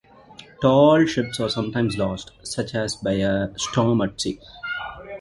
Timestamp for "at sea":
4.01-4.39